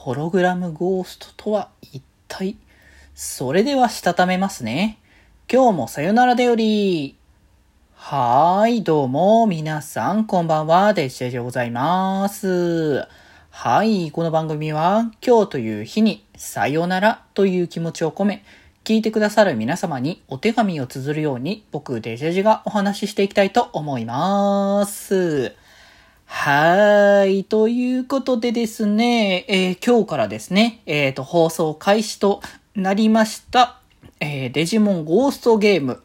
[0.00, 2.56] ホログラムゴーストとは一体
[3.14, 4.98] それではしたためますね。
[5.46, 7.18] 今日もさよならでより。
[7.92, 13.06] はーい、どうも、皆さん、こんばんは、デジェでございます。
[13.50, 18.42] はい、この番組は、今日という日に、さよならという気持ちを込め、
[18.84, 25.54] 聞いてくださる皆様にお手紙を綴るように、僕、デジェジがお話ししていきたいと思います。
[26.32, 27.44] はい。
[27.44, 32.40] ということでですね、えー、今日からですね、えっ、ー、と、放送開始と
[32.74, 33.80] なりました、
[34.20, 36.02] えー、デジモンゴーストゲーム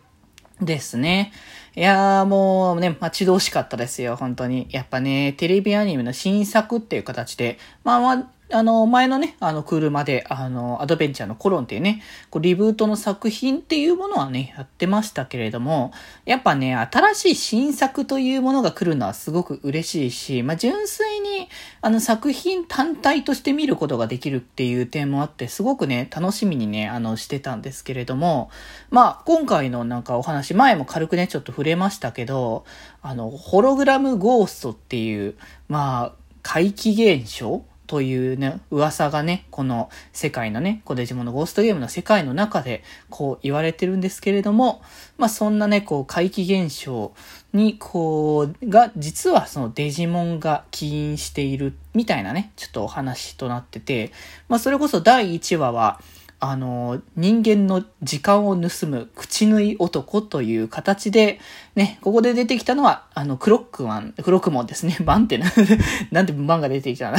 [0.60, 1.32] ですね。
[1.76, 4.68] いやーもうね、待ち遠しかったですよ、本当に。
[4.72, 15.92] やっぱね、テレビアニメの新作っていう形で、まあまあ、あの、前のね、あの、車で、あの、アドベンチャーのコロンっていうね、こうリブートの作品っていうものはね、やってましたけれども、
[16.26, 21.50] やっぱね、新しい新作というものが来るのはすごく嬉しいし、まあ、純粋に、
[21.82, 28.52] あの、作品単体として見ることができるっていう点もあって、すごくね、楽しみにね、あの、してたんですけれども、
[28.92, 32.64] まあ、今回のなんかお話、前も軽くね、ちょっと触れましたけど、
[33.02, 35.36] あの、ホログラムゴーストっていう、
[35.68, 44.82] まあ、怪奇現象というね、噂がね、この世界のね、コデジモのゴーストゲームの世界の中で、こう言われてるんですけれども、
[45.18, 47.14] まあそんなね、こう怪奇現象
[47.54, 54.12] に、こう、が、実はそのデジモンが起因しているみたいなね、ちょっとお話となってて、
[54.50, 56.02] まあそれこそ第1話は、
[56.52, 61.40] あの、人間の時間を盗む口縫い男という形で、
[61.76, 64.96] ね、ここで出てきたのは、あの、クロックマン、クロックモンですね。
[65.02, 65.52] バンってな、
[66.12, 67.18] なんでバンが出てきたな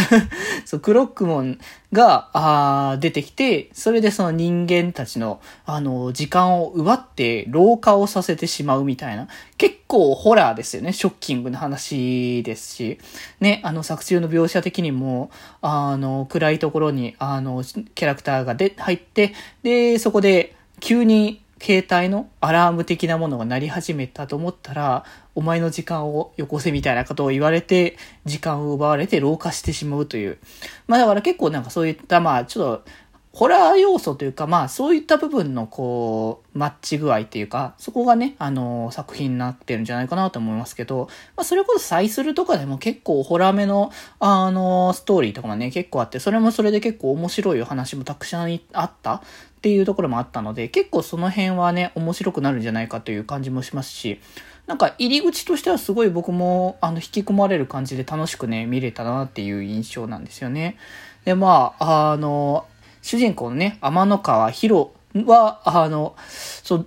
[0.64, 1.58] そう、クロックモン
[1.96, 10.92] が、あ出てきて、それでその人間たちの、あの、時間を奪って老化をさせてしまうみたいな、結構ホラーですよね。
[10.92, 12.98] ショッキングな話ですし、
[13.40, 15.30] ね、あの、作中の描写的にも、
[15.62, 25.04] あの、暗いところに、あの、キャラクターがで、入って、で、そこで、急に携帯のアラーム的なものが鳴り始めたと思ったら、
[25.34, 30.38] お前の時間をよこせみたいなことを言われて、時間を奪われて老化してしまうという。
[30.86, 32.90] まあだから結構なんかそういった、まあちょっと、
[33.36, 49.22] ホラー要素というか、まあそういった部分のこう、マッチ具合っていうか、そこがね、あの、作品になってるんじゃないかなと思いますけど、まあそれこそサイスルとかでも結構ホラーめの、あの、ストーリーとかもね、結構あって、それもそれで結構面白いお話もたくさんあったっ
[49.60, 54.18] ていうところもあったので、結構その辺はね、面白くなるんじゃないかという感じもしますし、
[54.66, 60.78] なんか入り口としてはすごい僕もあの引き込まれる感じで楽しくね、見れたなっていう印象なんですよね。
[61.26, 62.66] で、まあ、あの、
[63.06, 66.86] 主人公のね、天の川博は、あの、そう、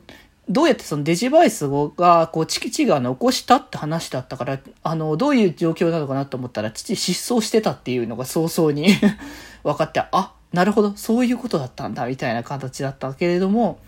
[0.49, 8.89] どうやってそのデジバイスが、こう、チキチが残したって話だったから、あの、どういう状況なのかなと思ったら、父失踪してたっていうのが早々に
[9.63, 13.79] 分かって、あ、なるほど、そういうことだったんだ、みたいな形だったけれども、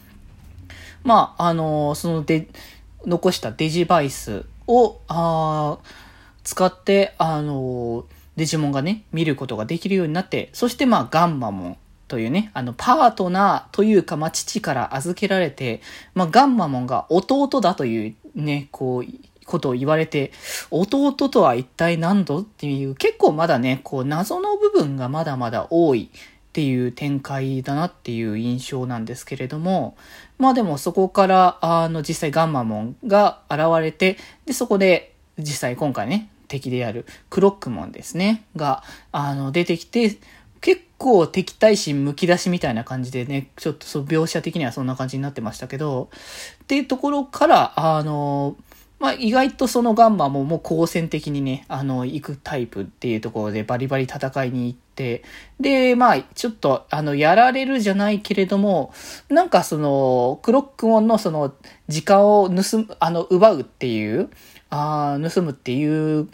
[1.03, 2.48] まあ、あの、そので、
[3.06, 5.80] 残したデジバイスを、あ
[6.46, 8.06] 使って、あの、
[8.38, 11.78] デジモンがね、見ることができるようになって、そしてまあ、ガンマモン
[12.11, 15.79] というね、あの、パートナーというか、まあ、父から預けられて、
[16.13, 20.33] まあ、ガンマモンが弟だというね、こう、ことを言われて、
[20.71, 29.95] 弟とは一体何度っていう、結構まだね、こう、謎の部分がまだまだ多いっていう展開だなっていう印象なんですけれども、
[30.38, 38.83] まあでもそこから、あの、実際ガンマモンが現れて、で、そこで、実際今回ね、敵であるクロックモンですね、が、
[39.13, 40.17] あの、出てきて、
[40.61, 46.09] 結構敵対心むき出しみたいな感じでね、ちょっとそう描写的にはそんな感じになってましたけど、
[46.63, 48.55] っていうところから、あの、
[49.01, 55.23] まあ、意外とそのガンマももう好戦的にね、あの、行くタイプっていうところでバリバリ戦いに行って、
[55.59, 58.94] で、まあ、ちょっと、あの、やられるじゃないけれども、
[59.27, 61.51] なんかその、クロックオンのその、
[61.88, 64.29] 時間を盗む、あの、奪うっていう、
[64.69, 66.29] あ盗むっていう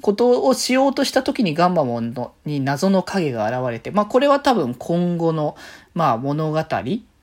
[0.00, 5.56] ことをしようとした時にガンマモンのに謎の影が現れて、まあこれは多分今後の、
[5.94, 6.64] まあ物語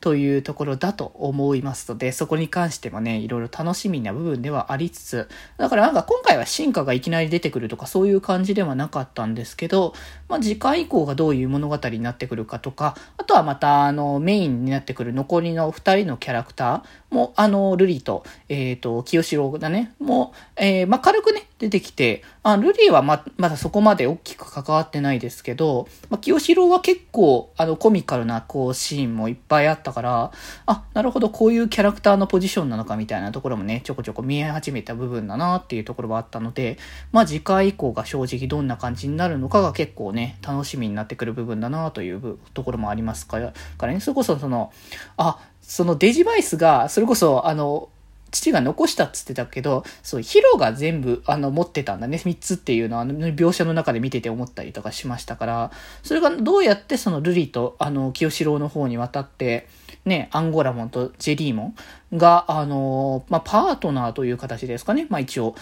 [0.05, 5.27] というところだと思いますので、そこに関してもね、いろいろ楽しみな部分ではありつつ、
[5.57, 9.95] だからなんか今回は進化がいきなり出てくるとかそういう感じではなかったんですけど、
[10.29, 30.31] まあ次回以降がどういう物語になってくるかとか、あとはまたあのメインになってくる残りの二人のキャラクターも、あの、ルリと、えっ、ー、と、清志郎だね、もう、えー、まあ軽くね、出てきて、あ、ルリーはま、まだそこまで大きく関わってないですけど、まあ、清志郎は結構、あの、コミカルな、こう、シーンもいっぱいあったから、
[30.65, 36.77] あ、なるほど、こういうキャラクターのポジションなのかみたいなところもね、ちょこちょこ見え始めた部分だなっていうところはあったので、
[37.13, 44.73] まあ、次回以降が正直どんな感じになるのかが結構ね、楽しみになってくる部分だなというところもありますから、からね、それこそその、
[45.15, 47.89] あ、そのデジバイスが、それこそ、あの、
[48.35, 52.17] 父が残したっつってたけど、そう、ヒロが全部、あの、持ってたんだね。
[52.17, 55.71] 3つっていうのは、あの、描写の中で見てて思ったりとかしましたから、
[56.03, 59.67] それがどうやってそのルリと、あの、清志郎の方に渡って、
[60.03, 61.73] ね、アンゴラモンとジェリーモ
[62.13, 65.07] ンが、あの、まあ、パートナーという形ですかね。
[65.09, 65.55] まあ、一応、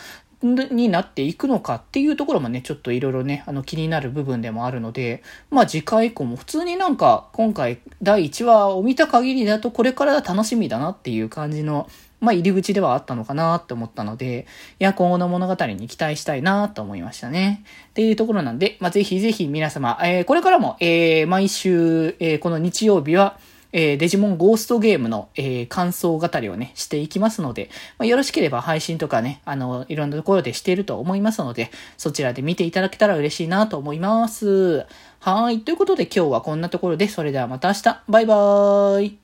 [0.43, 11.87] になっていくのかっていうところもね、ちょっといろいろね、あの気になる部分でもあるので、まあ次回以降も普通になんか今回第1話を見た限りだとこれから楽しみだなっていう感じの
[12.23, 14.47] まあ、入り口ではあったのかなって思ったので、
[14.79, 17.63] いや、今後の物語に期待したいなと思いましたね。
[17.89, 23.37] っていうところなんで、まあ、ぜひぜひ皆様、えー、これからも、えー、毎週、えー、この日曜日は、
[23.73, 34.85] えー、デジモンゴーストゲームの、えー、感想語りをね、していきますので、まあ、よろしければ配信とかね、あの、いろんなところでしていると思いますので、そちらで見ていただけたら嬉しいなと思います。
[35.19, 35.59] はい。
[35.61, 38.01] ということで今日はこんなところで、それではまた明日。
[38.07, 39.17] バイバーイ。